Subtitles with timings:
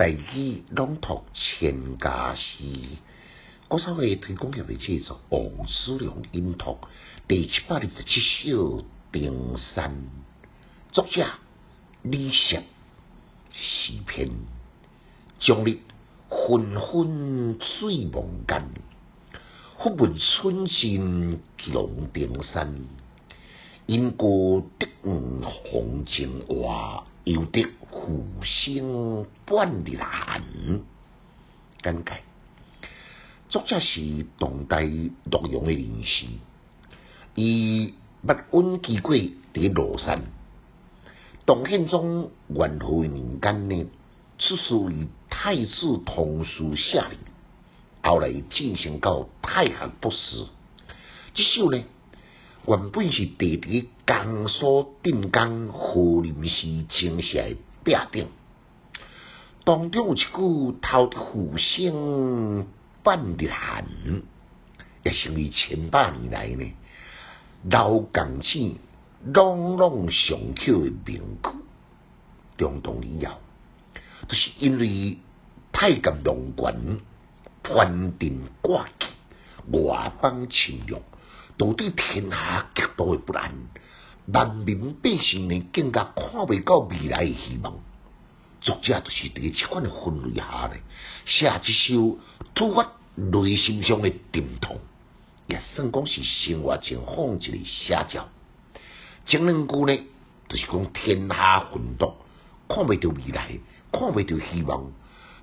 [0.00, 2.64] 大语朗读千家诗，
[3.68, 6.78] 我稍微推广下的制作王思良音读
[7.28, 8.78] 第七百二十七首
[9.12, 9.90] 《登山》，
[10.94, 11.26] 作者
[12.00, 12.62] 李石，
[13.52, 14.30] 诗篇，
[15.38, 15.80] 将日
[16.30, 18.70] 昏昏睡梦间，
[19.76, 22.74] 忽闻春尽强登山，
[23.84, 27.04] 因故得五红情话。
[27.24, 30.42] 有得虎星半日寒，
[31.82, 32.22] 简介。
[33.50, 34.80] 作者是唐代
[35.24, 36.26] 洛阳的人士，
[37.34, 40.22] 伊密温寄过伫庐山。
[41.44, 43.86] 唐宪宗元和年间呢，
[44.38, 47.18] 出仕于太子同书下令，
[48.02, 50.46] 后来进行到太学博士。
[51.34, 51.84] 这首呢？
[52.70, 58.28] 原本是地伫江苏镇江何林寺精写壁顶，
[59.64, 62.68] 当中有一句“透虎星
[63.02, 63.84] 半日寒”，
[65.02, 66.72] 也成为千百年来呢
[67.68, 68.46] 老港子
[69.34, 71.50] 朗朗上口的名句。
[72.56, 73.34] 中东以后，
[74.28, 75.18] 就是因为
[75.72, 77.00] 太监龙权
[77.64, 79.06] 藩镇挂起，
[79.72, 81.00] 外邦侵略。
[81.58, 83.52] 导致天下极度的不安，
[84.24, 87.74] 人民百姓呢更加看未到未来的希望。
[88.62, 90.76] 作者就是伫这款的氛围下呢，
[91.26, 92.18] 写一首
[92.54, 94.78] 突发内心上的沉痛，
[95.48, 98.28] 也算讲是生活情况一个写照。
[99.26, 100.02] 前两句呢，
[100.48, 102.14] 就是讲天下混沌，
[102.68, 103.58] 看未到未来，
[103.92, 104.90] 看未到希望，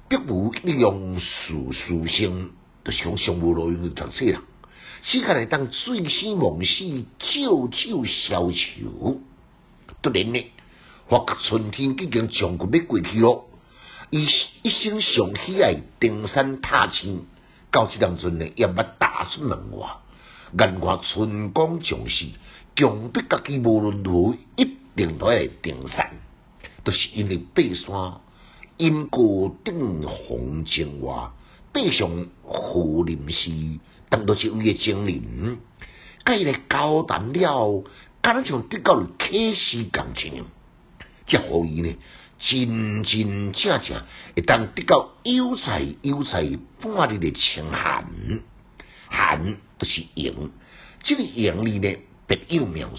[0.09, 2.53] 必无利用事事性，
[2.87, 4.41] 就是讲上无路用的特色啦。
[5.03, 9.19] 时间来当醉生梦死，久久消愁。
[10.01, 10.45] 突然呢，
[11.09, 13.49] 发觉春天已经将近要过去咯。
[14.09, 14.25] 伊
[14.63, 17.25] 一生上喜爱登山踏青，
[17.71, 19.89] 到这当阵呢，也捌踏出门外。
[20.57, 22.27] 眼看春光将逝，
[22.77, 26.13] 强逼家己无论如何一定都要登山。
[26.85, 28.21] 都是因为爬山，
[28.77, 31.31] 因过顶红尘外。
[31.77, 32.09] 背上
[32.41, 33.79] 胡林寺，
[34.09, 35.59] 当作是为个精灵，
[36.25, 37.83] 甲伊来交谈了，
[38.19, 40.45] 敢若像得到了启示感情，
[41.27, 41.95] 即互伊呢
[42.39, 44.01] 真真正正
[44.35, 46.41] 会当得到有才有才
[46.81, 48.07] 半日的清寒，
[49.07, 50.49] 寒就是营，
[51.03, 51.95] 这个营里呢
[52.25, 52.97] 别有妙处，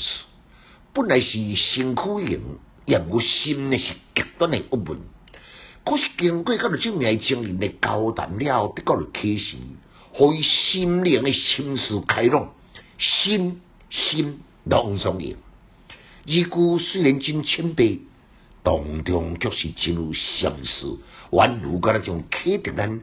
[0.93, 5.00] 本来是身躯营，也无心呢是极端的郁闷。
[5.88, 9.56] 可是经过甲着这名精灵的交谈了，得到了启示，
[10.12, 12.50] 互伊心灵的心思开朗，
[12.99, 15.37] 心心朗上应。
[16.27, 18.00] 字句虽然真浅白，
[18.62, 20.98] 当中却是真有心思，
[21.31, 23.00] 宛如甲那种启迪咱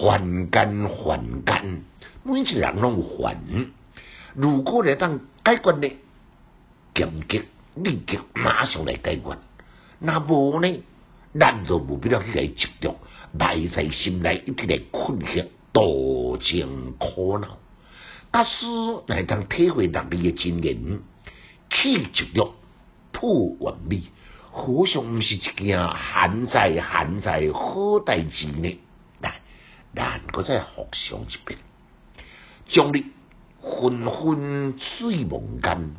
[0.00, 1.82] 凡间凡间，
[2.22, 3.36] 每一个人拢有烦。
[4.36, 5.88] 如果来当解决呢，
[6.94, 7.42] 紧急
[7.74, 9.36] 立即马上来解决，
[9.98, 10.80] 那无呢？
[11.38, 12.96] 咱就无必要去来执着，
[13.32, 17.58] 埋在心内一直来困惑、多情苦恼。
[18.32, 18.50] 大师
[19.06, 21.00] 来当体会人哋嘅经验，
[21.68, 22.54] 去执着
[23.12, 24.02] 破完美，
[24.50, 28.78] 何尝毋是一件罕在罕在好代志呢？
[29.20, 29.40] 来，
[29.94, 31.58] 咱搁再复上一遍，
[32.68, 33.04] 将你
[33.60, 35.94] 昏昏睡梦间，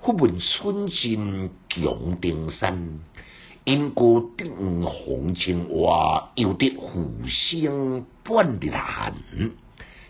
[0.00, 3.00] 忽闻春尽强登山。
[3.64, 9.14] 因故顶红尘话，又得互相半日寒。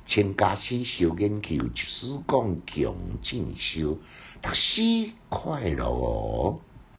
[0.07, 3.99] 千家诗小研究，就是讲强进修，
[4.41, 6.61] 读书快乐哦。